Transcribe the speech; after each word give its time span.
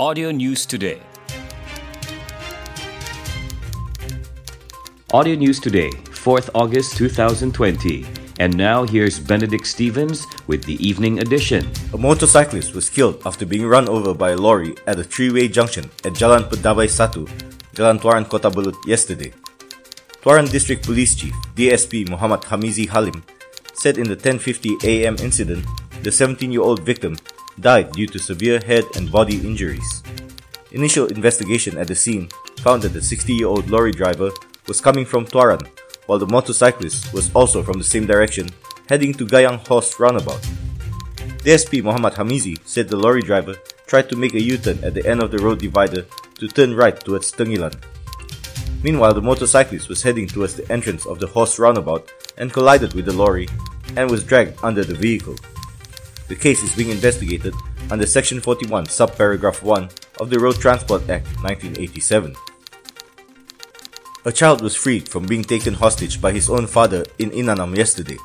Audio 0.00 0.30
News 0.30 0.64
Today. 0.64 1.02
Audio 5.12 5.34
News 5.34 5.58
Today, 5.58 5.90
4th 6.14 6.50
August 6.54 6.96
2020. 6.96 8.06
And 8.38 8.56
now 8.56 8.84
here's 8.84 9.18
Benedict 9.18 9.66
Stevens 9.66 10.24
with 10.46 10.62
the 10.62 10.78
evening 10.78 11.18
edition. 11.18 11.68
A 11.92 11.98
motorcyclist 11.98 12.76
was 12.76 12.88
killed 12.88 13.20
after 13.26 13.44
being 13.44 13.66
run 13.66 13.88
over 13.88 14.14
by 14.14 14.30
a 14.30 14.36
lorry 14.36 14.76
at 14.86 15.00
a 15.00 15.02
three-way 15.02 15.48
junction 15.48 15.90
at 16.04 16.12
Jalan 16.12 16.48
Pedawai 16.48 16.86
Satu, 16.86 17.26
Jalan 17.74 17.98
Tuaran 17.98 18.28
Kota 18.28 18.50
Belud 18.50 18.76
yesterday. 18.86 19.32
Tuaran 20.22 20.48
District 20.48 20.86
Police 20.86 21.16
Chief 21.16 21.34
DSP 21.56 22.08
Muhammad 22.08 22.42
Hamizi 22.42 22.86
Halim 22.88 23.24
said 23.74 23.98
in 23.98 24.06
the 24.06 24.14
10:50 24.16 24.78
a.m. 24.84 25.16
incident, 25.18 25.66
the 26.04 26.10
17-year-old 26.10 26.86
victim 26.86 27.16
died 27.60 27.92
due 27.92 28.06
to 28.06 28.18
severe 28.18 28.60
head 28.60 28.84
and 28.96 29.10
body 29.10 29.36
injuries. 29.36 30.02
Initial 30.72 31.06
investigation 31.06 31.78
at 31.78 31.88
the 31.88 31.94
scene 31.94 32.28
found 32.58 32.82
that 32.82 32.92
the 32.92 33.00
60-year-old 33.00 33.70
lorry 33.70 33.92
driver 33.92 34.30
was 34.66 34.80
coming 34.80 35.04
from 35.04 35.24
Tuaran, 35.24 35.66
while 36.06 36.18
the 36.18 36.26
motorcyclist 36.26 37.12
was 37.12 37.30
also 37.34 37.62
from 37.62 37.78
the 37.78 37.84
same 37.84 38.06
direction, 38.06 38.48
heading 38.88 39.12
to 39.14 39.26
Gayang 39.26 39.66
Horse 39.66 39.98
Roundabout. 39.98 40.40
DSP 41.44 41.82
Muhammad 41.82 42.14
Hamizi 42.14 42.58
said 42.66 42.88
the 42.88 42.96
lorry 42.96 43.22
driver 43.22 43.54
tried 43.86 44.08
to 44.10 44.16
make 44.16 44.34
a 44.34 44.40
U-turn 44.40 44.82
at 44.84 44.94
the 44.94 45.06
end 45.06 45.22
of 45.22 45.30
the 45.30 45.38
road 45.38 45.60
divider 45.60 46.04
to 46.38 46.48
turn 46.48 46.74
right 46.74 46.98
towards 46.98 47.32
Tenghilan. 47.32 47.74
Meanwhile, 48.82 49.14
the 49.14 49.22
motorcyclist 49.22 49.88
was 49.88 50.02
heading 50.02 50.26
towards 50.26 50.54
the 50.54 50.70
entrance 50.70 51.06
of 51.06 51.18
the 51.18 51.26
horse 51.26 51.58
roundabout 51.58 52.12
and 52.36 52.52
collided 52.52 52.92
with 52.92 53.06
the 53.06 53.12
lorry 53.12 53.48
and 53.96 54.10
was 54.10 54.22
dragged 54.24 54.58
under 54.62 54.84
the 54.84 54.94
vehicle. 54.94 55.36
The 56.28 56.36
case 56.36 56.62
is 56.62 56.74
being 56.74 56.90
investigated 56.90 57.54
under 57.90 58.04
Section 58.04 58.40
41, 58.40 58.84
subparagraph 58.84 59.62
1 59.62 59.88
of 60.20 60.28
the 60.28 60.38
Road 60.38 60.56
Transport 60.56 61.08
Act 61.08 61.26
1987. 61.42 62.34
A 64.26 64.32
child 64.32 64.60
was 64.60 64.74
freed 64.76 65.08
from 65.08 65.24
being 65.24 65.42
taken 65.42 65.72
hostage 65.72 66.20
by 66.20 66.32
his 66.32 66.50
own 66.50 66.66
father 66.66 67.04
in 67.18 67.30
Inanam 67.30 67.74
yesterday. 67.74 68.18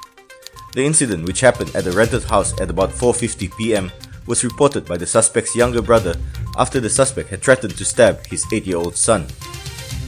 The 0.74 0.84
incident, 0.84 1.26
which 1.26 1.40
happened 1.40 1.74
at 1.76 1.88
a 1.88 1.92
rented 1.92 2.24
house 2.24 2.52
at 2.60 2.70
about 2.70 2.90
4:50 2.90 3.56
p.m., 3.56 3.90
was 4.28 4.44
reported 4.44 4.86
by 4.86 4.98
the 4.98 5.08
suspect's 5.08 5.56
younger 5.56 5.82
brother 5.82 6.16
after 6.58 6.82
the 6.82 6.90
suspect 6.90 7.30
had 7.30 7.42
threatened 7.42 7.78
to 7.78 7.86
stab 7.86 8.26
his 8.28 8.44
8-year-old 8.48 8.98
son. 8.98 9.28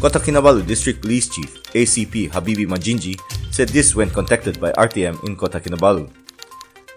Kota 0.02 0.20
Kinabalu 0.20 0.68
District 0.68 1.02
Police 1.02 1.30
Chief 1.30 1.64
ACP 1.72 2.32
Habibi 2.32 2.68
Majinji 2.68 3.16
said 3.54 3.70
this 3.70 3.96
when 3.96 4.10
contacted 4.10 4.60
by 4.60 4.72
RTM 4.74 5.24
in 5.24 5.36
Kota 5.36 5.60
Kinabalu. 5.62 6.25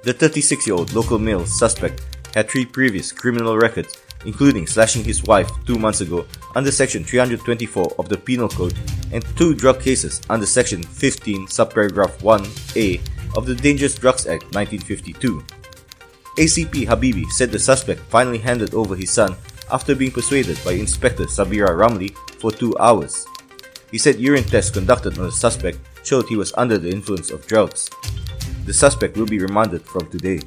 The 0.09 0.15
36-year-old 0.15 0.95
local 0.95 1.19
male 1.19 1.45
suspect 1.45 2.01
had 2.35 2.49
three 2.49 2.65
previous 2.65 3.13
criminal 3.13 3.59
records 3.59 4.01
including 4.25 4.67
slashing 4.67 5.05
his 5.05 5.23
wife 5.25 5.51
two 5.67 5.79
months 5.79 6.01
ago 6.01 6.25
under 6.57 6.73
Section 6.73 7.05
324 7.05 7.93
of 7.99 8.09
the 8.09 8.17
Penal 8.17 8.49
Code 8.49 8.73
and 9.13 9.23
two 9.37 9.55
drug 9.55 9.83
cases 9.83 10.23
under 10.31 10.47
Section 10.47 10.83
15 10.83 11.47
subparagraph 11.49 12.21
1a 12.21 13.37
of 13.37 13.45
the 13.45 13.55
Dangerous 13.55 13.97
Drugs 13.97 14.27
Act 14.27 14.45
1952. 14.55 15.45
ACP 16.39 16.87
Habibi 16.87 17.29
said 17.33 17.53
the 17.53 17.59
suspect 17.59 18.01
finally 18.09 18.39
handed 18.39 18.73
over 18.73 18.97
his 18.97 19.11
son 19.11 19.37
after 19.71 19.95
being 19.95 20.11
persuaded 20.11 20.59
by 20.65 20.73
Inspector 20.73 21.25
Sabira 21.25 21.77
Ramli 21.77 22.17
for 22.41 22.51
two 22.51 22.75
hours. 22.79 23.27
He 23.91 23.99
said 23.99 24.19
urine 24.19 24.45
tests 24.45 24.71
conducted 24.71 25.19
on 25.19 25.27
the 25.27 25.33
suspect 25.33 25.77
showed 26.03 26.25
he 26.29 26.37
was 26.37 26.55
under 26.57 26.79
the 26.79 26.89
influence 26.89 27.31
of 27.31 27.47
drugs. 27.47 27.91
The 28.69 28.75
suspect 28.75 29.17
will 29.17 29.25
be 29.25 29.39
remanded 29.39 29.81
from 29.81 30.11
today. 30.11 30.41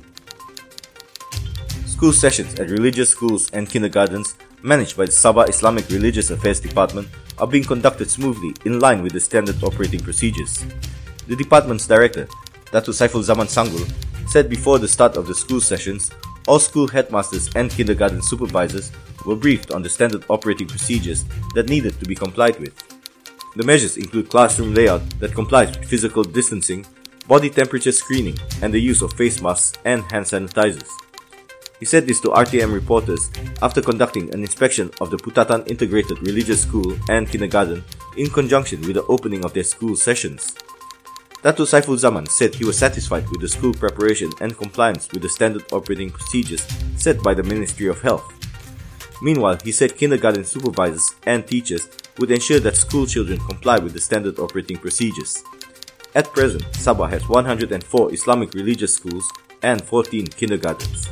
School 1.88 2.14
sessions 2.14 2.54
at 2.60 2.70
religious 2.70 3.10
schools 3.10 3.50
and 3.50 3.68
kindergartens 3.68 4.36
managed 4.62 4.96
by 4.96 5.06
the 5.06 5.12
Sabah 5.12 5.50
Islamic 5.50 5.90
Religious 5.90 6.30
Affairs 6.30 6.60
Department 6.60 7.08
are 7.40 7.48
being 7.48 7.64
conducted 7.64 8.12
smoothly 8.12 8.54
in 8.64 8.80
line 8.80 9.02
with 9.02 9.14
the 9.14 9.20
standard 9.20 9.64
operating 9.64 10.02
procedures. 10.02 10.64
The 11.26 11.36
department's 11.36 11.88
director, 11.88 12.28
Datu 12.66 12.94
Saiful 12.94 13.24
Zaman 13.24 13.48
Sangul, 13.48 13.90
said 14.30 14.52
before 14.52 14.78
the 14.78 14.88
start 14.88 15.18
of 15.18 15.26
the 15.26 15.34
school 15.34 15.60
sessions, 15.60 16.12
all 16.48 16.60
school 16.60 16.88
headmasters 16.88 17.50
and 17.56 17.72
kindergarten 17.72 18.22
supervisors 18.22 18.92
were 19.26 19.36
briefed 19.36 19.72
on 19.72 19.82
the 19.82 19.90
standard 19.90 20.24
operating 20.30 20.68
procedures 20.68 21.26
that 21.56 21.70
needed 21.70 21.98
to 22.00 22.06
be 22.06 22.14
complied 22.14 22.60
with. 22.60 22.78
The 23.56 23.66
measures 23.66 23.98
include 23.98 24.30
classroom 24.30 24.76
layout 24.76 25.02
that 25.20 25.34
complies 25.34 25.76
with 25.76 25.90
physical 25.90 26.24
distancing, 26.24 26.86
body 27.32 27.50
temperature 27.50 27.94
screening, 27.94 28.38
and 28.62 28.74
the 28.74 28.78
use 28.78 29.02
of 29.02 29.14
face 29.14 29.42
masks 29.42 29.72
and 29.86 30.04
hand 30.12 30.26
sanitizers. 30.26 30.90
He 31.80 31.86
said 31.86 32.06
this 32.06 32.20
to 32.20 32.28
RTM 32.28 32.74
reporters 32.74 33.32
after 33.62 33.82
conducting 33.82 34.34
an 34.34 34.42
inspection 34.42 34.92
of 35.00 35.12
the 35.12 35.16
Putatan 35.16 35.66
Integrated 35.72 36.20
Religious 36.28 36.64
School 36.64 36.94
and 37.08 37.30
Kindergarten 37.30 37.86
in 38.18 38.30
conjunction 38.30 38.82
with 38.82 38.96
the 38.96 39.06
opening 39.06 39.46
of 39.46 39.54
their 39.54 39.64
school 39.64 39.96
sessions. 39.96 40.56
Datu 41.42 41.64
Saiful 41.64 41.98
Zaman 41.98 42.26
said 42.26 42.54
he 42.54 42.66
was 42.66 42.78
satisfied 42.78 43.24
with 43.30 43.40
the 43.40 43.48
school 43.48 43.74
preparation 43.74 44.30
and 44.42 44.58
compliance 44.58 45.08
with 45.14 45.22
the 45.22 45.30
standard 45.30 45.64
operating 45.72 46.12
procedures 46.12 46.68
set 46.98 47.24
by 47.24 47.34
the 47.34 47.44
Ministry 47.44 47.88
of 47.88 48.02
Health. 48.02 48.28
Meanwhile, 49.22 49.60
he 49.64 49.72
said 49.72 49.96
kindergarten 49.96 50.44
supervisors 50.44 51.16
and 51.26 51.48
teachers 51.48 51.88
would 52.18 52.30
ensure 52.30 52.60
that 52.60 52.76
school 52.76 53.06
children 53.06 53.40
comply 53.40 53.80
with 53.80 53.94
the 53.94 54.02
standard 54.02 54.38
operating 54.38 54.76
procedures. 54.76 55.42
At 56.14 56.34
present, 56.34 56.64
Sabah 56.76 57.10
has 57.10 57.28
104 57.30 58.14
Islamic 58.14 58.54
religious 58.54 58.94
schools 58.94 59.24
and 59.64 59.82
14 59.82 60.28
kindergartens. 60.28 61.08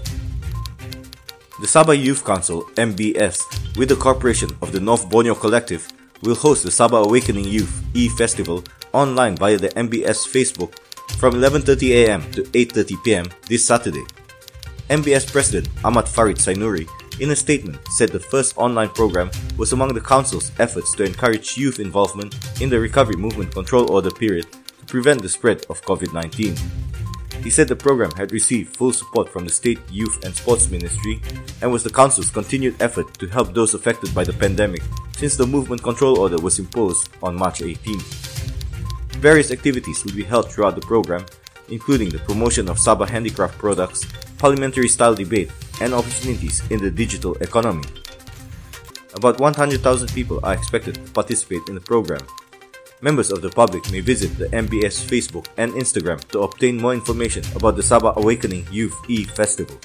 The 1.62 1.68
Sabah 1.68 1.96
Youth 1.96 2.26
Council 2.26 2.64
(MBS), 2.76 3.40
with 3.78 3.88
the 3.90 3.96
cooperation 3.96 4.50
of 4.62 4.74
the 4.74 4.80
North 4.82 5.10
Borneo 5.10 5.36
Collective, 5.36 5.88
will 6.24 6.36
host 6.36 6.64
the 6.64 6.70
Sabah 6.70 7.06
Awakening 7.06 7.46
Youth 7.46 7.72
E-Festival 7.94 8.64
online 8.92 9.38
via 9.38 9.58
the 9.58 9.70
MBS 9.70 10.28
Facebook 10.28 10.76
from 11.16 11.36
11:30 11.36 12.04
a.m. 12.04 12.22
to 12.36 12.44
8:30 12.52 13.04
p.m. 13.04 13.26
this 13.48 13.66
Saturday. 13.66 14.04
MBS 14.90 15.32
President 15.32 15.70
Ahmad 15.86 16.10
Farid 16.10 16.38
Sainuri, 16.38 16.88
in 17.22 17.32
a 17.32 17.36
statement, 17.36 17.80
said 17.96 18.10
the 18.10 18.20
first 18.20 18.58
online 18.58 18.90
program 18.90 19.32
was 19.56 19.72
among 19.72 19.94
the 19.94 20.02
council's 20.04 20.52
efforts 20.60 20.92
to 20.96 21.04
encourage 21.06 21.56
youth 21.56 21.80
involvement 21.80 22.36
in 22.60 22.70
the 22.70 22.80
Recovery 22.80 23.16
Movement 23.16 23.54
Control 23.54 23.92
Order 23.92 24.12
period 24.12 24.48
prevent 24.90 25.22
the 25.22 25.30
spread 25.30 25.66
of 25.70 25.82
COVID-19. 25.84 26.58
He 27.44 27.50
said 27.50 27.68
the 27.68 27.76
program 27.76 28.12
had 28.12 28.32
received 28.32 28.76
full 28.76 28.92
support 28.92 29.30
from 29.30 29.46
the 29.46 29.52
State 29.52 29.80
Youth 29.90 30.26
and 30.26 30.36
Sports 30.36 30.70
Ministry 30.70 31.22
and 31.62 31.72
was 31.72 31.84
the 31.84 31.90
Council's 31.90 32.32
continued 32.32 32.82
effort 32.82 33.14
to 33.20 33.28
help 33.28 33.54
those 33.54 33.74
affected 33.74 34.14
by 34.14 34.24
the 34.24 34.34
pandemic 34.34 34.82
since 35.16 35.38
the 35.38 35.48
Movement 35.48 35.84
Control 35.84 36.20
Order 36.20 36.40
was 36.40 36.60
imposed 36.60 37.10
on 37.24 37.36
March 37.36 37.62
18. 37.62 38.00
Various 39.22 39.52
activities 39.52 40.04
will 40.04 40.14
be 40.14 40.24
held 40.24 40.52
throughout 40.52 40.76
the 40.76 40.82
program, 40.82 41.26
including 41.70 42.10
the 42.10 42.20
promotion 42.20 42.68
of 42.68 42.78
Sabah 42.78 43.08
handicraft 43.08 43.58
products, 43.58 44.06
parliamentary 44.38 44.88
style 44.88 45.16
debate, 45.16 45.52
and 45.82 45.94
opportunities 45.94 46.62
in 46.72 46.82
the 46.82 46.92
digital 46.92 47.36
economy. 47.36 47.88
About 49.14 49.40
100,000 49.40 50.08
people 50.14 50.40
are 50.44 50.54
expected 50.54 50.96
to 50.96 51.12
participate 51.12 51.62
in 51.68 51.76
the 51.76 51.82
program, 51.82 52.26
Members 53.02 53.32
of 53.32 53.42
the 53.42 53.50
public 53.50 53.90
may 53.94 54.02
visit 54.02 54.38
the 54.38 54.48
MBS 54.48 55.00
Facebook 55.08 55.48
and 55.56 55.72
Instagram 55.72 56.20
to 56.36 56.42
obtain 56.42 56.76
more 56.76 56.94
information 56.94 57.42
about 57.56 57.78
the 57.78 57.82
Sabah 57.82 58.14
Awakening 58.18 58.68
Youth 58.74 58.94
E 59.08 59.24
Festival. 59.24 59.80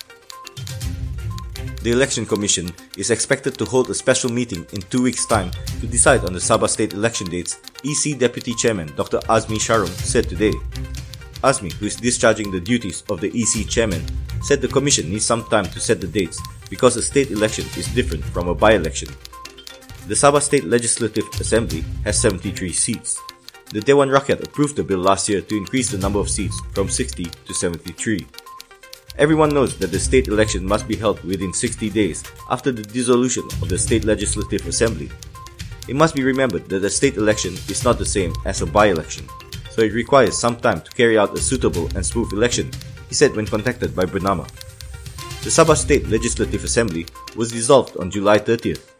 The 1.83 1.93
Election 1.93 2.27
Commission 2.27 2.75
is 2.99 3.13
expected 3.13 3.55
to 3.59 3.67
hold 3.67 3.89
a 3.89 3.95
special 3.95 4.33
meeting 4.33 4.67
in 4.73 4.83
two 4.91 5.05
weeks' 5.05 5.27
time 5.27 5.53
to 5.79 5.87
decide 5.87 6.25
on 6.25 6.33
the 6.33 6.41
Sabah 6.43 6.69
state 6.69 6.93
election 6.93 7.31
dates, 7.31 7.61
EC 7.87 8.19
Deputy 8.19 8.53
Chairman 8.55 8.91
Dr. 8.97 9.21
Azmi 9.31 9.63
Sharom 9.63 9.95
said 10.03 10.29
today. 10.29 10.53
Azmi, 11.47 11.71
who 11.75 11.87
is 11.87 11.95
discharging 11.95 12.51
the 12.51 12.59
duties 12.59 13.05
of 13.11 13.21
the 13.21 13.31
EC 13.31 13.69
Chairman, 13.69 14.03
said 14.43 14.61
the 14.61 14.67
Commission 14.67 15.09
needs 15.09 15.25
some 15.25 15.45
time 15.55 15.67
to 15.67 15.79
set 15.79 16.01
the 16.01 16.09
dates 16.09 16.43
because 16.69 16.97
a 16.97 17.03
state 17.03 17.31
election 17.31 17.65
is 17.79 17.87
different 17.95 18.25
from 18.25 18.49
a 18.49 18.55
by-election. 18.57 19.09
The 20.05 20.13
Sabah 20.13 20.43
State 20.43 20.65
Legislative 20.69 21.25
Assembly 21.41 21.83
has 22.05 22.21
73 22.21 22.73
seats. 22.77 23.17
The 23.73 23.81
Dewan 23.81 24.11
Rakyat 24.11 24.45
approved 24.45 24.77
the 24.77 24.85
bill 24.85 24.99
last 24.99 25.31
year 25.31 25.41
to 25.41 25.57
increase 25.57 25.89
the 25.91 25.97
number 25.97 26.19
of 26.21 26.29
seats 26.29 26.61
from 26.75 26.91
60 26.91 27.25
to 27.25 27.55
73. 27.55 28.27
Everyone 29.17 29.49
knows 29.49 29.79
that 29.79 29.93
the 29.93 29.99
state 29.99 30.29
election 30.29 30.67
must 30.67 30.87
be 30.87 30.95
held 30.95 31.25
within 31.25 31.55
60 31.55 31.89
days 31.89 32.23
after 32.51 32.71
the 32.71 32.83
dissolution 32.83 33.45
of 33.63 33.71
the 33.71 33.79
State 33.79 34.05
Legislative 34.05 34.67
Assembly. 34.69 35.09
It 35.89 35.97
must 35.97 36.15
be 36.15 36.23
remembered 36.23 36.69
that 36.69 36.85
a 36.85 36.91
state 36.91 37.17
election 37.17 37.55
is 37.73 37.83
not 37.83 37.97
the 37.97 38.05
same 38.05 38.35
as 38.45 38.61
a 38.61 38.67
by-election, 38.67 39.27
so 39.71 39.81
it 39.81 39.97
requires 39.97 40.37
some 40.37 40.61
time 40.61 40.83
to 40.83 40.91
carry 40.91 41.17
out 41.17 41.33
a 41.33 41.41
suitable 41.41 41.89
and 41.97 42.05
smooth 42.05 42.31
election, 42.35 42.71
he 43.09 43.15
said 43.15 43.35
when 43.35 43.47
contacted 43.47 43.97
by 43.97 44.05
Bernama. 44.05 44.45
The 45.41 45.49
Sabah 45.49 45.79
State 45.79 46.09
Legislative 46.09 46.63
Assembly 46.63 47.07
was 47.37 47.53
dissolved 47.53 47.97
on 47.97 48.11
July 48.11 48.39
30th 48.39 48.94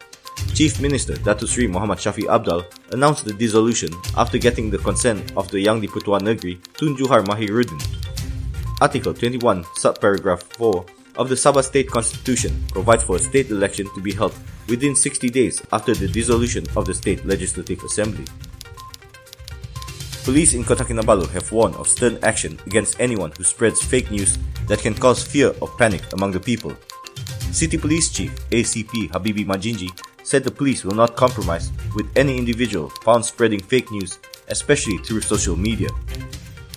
Chief 0.55 0.79
Minister 0.79 1.15
Datuk 1.19 1.51
Sri 1.51 1.67
Muhammad 1.67 1.99
Shafie 1.99 2.27
Apdal 2.31 2.63
announced 2.95 3.25
the 3.25 3.33
dissolution 3.33 3.91
after 4.15 4.37
getting 4.37 4.69
the 4.71 4.79
consent 4.79 5.19
of 5.35 5.51
the 5.51 5.59
Yang 5.59 5.81
di-Pertuan 5.81 6.23
Negeri 6.23 6.55
Tun 6.79 6.95
Juhar 6.95 7.27
Mahiruddin. 7.27 7.79
Article 8.79 9.13
21, 9.13 9.63
subparagraph 9.79 10.43
4 10.55 10.85
of 11.17 11.29
the 11.29 11.35
Sabah 11.35 11.63
State 11.63 11.89
Constitution 11.91 12.55
provides 12.71 13.03
for 13.03 13.15
a 13.15 13.19
state 13.19 13.51
election 13.51 13.87
to 13.95 14.01
be 14.01 14.11
held 14.11 14.33
within 14.67 14.95
60 14.95 15.29
days 15.29 15.61
after 15.71 15.93
the 15.93 16.07
dissolution 16.07 16.63
of 16.75 16.85
the 16.85 16.93
State 16.93 17.25
Legislative 17.25 17.83
Assembly. 17.83 18.25
Police 20.25 20.55
in 20.55 20.63
Kota 20.63 20.83
Kinabalu 20.83 21.29
have 21.31 21.51
warned 21.51 21.75
of 21.75 21.87
stern 21.87 22.17
action 22.23 22.57
against 22.65 22.99
anyone 22.99 23.31
who 23.37 23.43
spreads 23.43 23.83
fake 23.83 24.09
news 24.09 24.39
that 24.67 24.79
can 24.79 24.95
cause 24.95 25.21
fear 25.21 25.53
or 25.61 25.69
panic 25.77 26.01
among 26.13 26.31
the 26.31 26.39
people. 26.39 26.73
City 27.51 27.77
Police 27.77 28.09
Chief 28.09 28.33
ACP 28.49 29.11
Habibi 29.13 29.45
Majinji 29.45 29.87
said 30.25 30.43
the 30.43 30.51
police 30.51 30.83
will 30.83 30.95
not 30.95 31.15
compromise 31.15 31.71
with 31.95 32.09
any 32.17 32.37
individual 32.37 32.89
found 33.03 33.23
spreading 33.23 33.61
fake 33.61 33.91
news, 33.91 34.17
especially 34.49 34.97
through 34.97 35.21
social 35.21 35.55
media. 35.55 35.89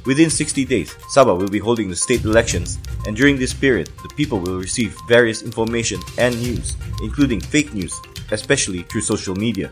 Within 0.05 0.31
60 0.31 0.65
days, 0.65 0.95
Sabah 1.13 1.37
will 1.37 1.49
be 1.49 1.59
holding 1.59 1.89
the 1.89 1.97
state 1.97 2.25
elections, 2.25 2.79
and 3.07 3.17
during 3.17 3.37
this 3.37 3.53
period, 3.53 3.91
the 4.03 4.15
people 4.17 4.39
will 4.39 4.59
receive 4.59 4.97
various 5.09 5.43
information 5.43 6.01
and 6.19 6.37
news, 6.41 6.77
including 7.03 7.41
fake 7.41 7.75
news, 7.75 7.99
especially 8.31 8.83
through 8.83 9.03
social 9.03 9.35
media. 9.35 9.71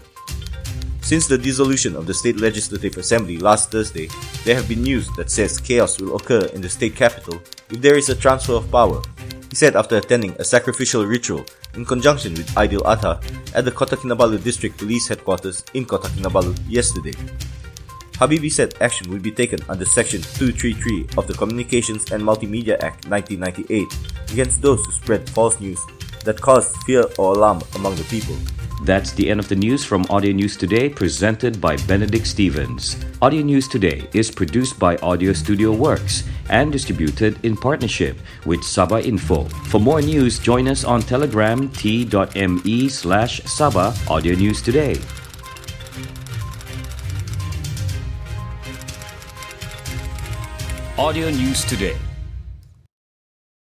Since 1.01 1.29
the 1.29 1.39
dissolution 1.39 1.95
of 1.95 2.07
the 2.07 2.15
State 2.15 2.41
Legislative 2.41 2.97
Assembly 2.97 3.39
last 3.39 3.71
Thursday, 3.71 4.09
there 4.45 4.57
have 4.57 4.69
been 4.69 4.83
news 4.83 5.09
that 5.17 5.31
says 5.31 5.61
chaos 5.61 6.01
will 6.01 6.17
occur 6.17 6.47
in 6.47 6.61
the 6.61 6.69
state 6.69 6.97
capital 6.97 7.41
if 7.71 7.81
there 7.81 7.97
is 7.97 8.09
a 8.09 8.15
transfer 8.15 8.55
of 8.55 8.71
power. 8.73 9.01
He 9.51 9.57
said 9.57 9.77
after 9.77 9.97
attending 9.97 10.35
a 10.39 10.45
sacrificial 10.45 11.07
ritual 11.07 11.47
in 11.75 11.85
conjunction 11.85 12.35
with 12.35 12.49
Aidil 12.55 12.83
Adha 12.83 13.23
at 13.55 13.65
the 13.65 13.71
Kota 13.71 13.97
Kinabalu 13.97 14.43
District 14.43 14.77
Police 14.77 15.09
Headquarters 15.09 15.65
in 15.75 15.85
Kota 15.85 16.09
Kinabalu 16.09 16.59
yesterday. 16.69 17.15
Habibi 18.15 18.51
said 18.51 18.75
action 18.81 19.11
will 19.11 19.19
be 19.19 19.31
taken 19.31 19.61
under 19.69 19.85
Section 19.85 20.23
233 20.23 21.19
of 21.19 21.27
the 21.27 21.35
Communications 21.35 22.11
and 22.13 22.23
Multimedia 22.23 22.81
Act 22.83 23.07
1998 23.09 23.87
against 24.33 24.63
those 24.63 24.85
who 24.85 24.93
spread 24.93 25.29
false 25.31 25.61
news 25.61 25.79
that 26.25 26.41
caused 26.41 26.75
fear 26.85 27.05
or 27.19 27.35
alarm 27.35 27.61
among 27.75 27.95
the 27.97 28.05
people. 28.05 28.37
That's 28.83 29.13
the 29.13 29.31
end 29.31 29.41
of 29.41 29.49
the 29.49 29.57
news 29.57 29.85
from 29.85 30.07
Audio 30.11 30.33
News 30.33 30.57
Today, 30.57 30.89
presented 30.89 31.61
by 31.61 31.77
Benedict 31.89 32.27
Stevens. 32.27 32.97
Audio 33.23 33.43
News 33.43 33.69
Today 33.69 34.09
is 34.13 34.31
produced 34.31 34.79
by 34.79 34.97
Audio 34.99 35.33
Studio 35.33 35.73
Works 35.73 36.25
and 36.51 36.71
distributed 36.71 37.43
in 37.45 37.57
partnership 37.57 38.19
with 38.45 38.61
Sabah 38.61 39.05
Info. 39.05 39.45
For 39.73 39.81
more 39.81 40.03
news, 40.03 40.39
join 40.39 40.69
us 40.69 40.85
on 40.85 41.01
Telegram 41.01 41.69
t.me 41.71 42.89
slash 42.89 43.41
Sabah 43.43 43.97
Audio 44.11 44.35
News 44.37 44.61
Today. 44.63 45.01
Audio 50.99 51.31
News 51.31 51.65
Today 51.65 51.97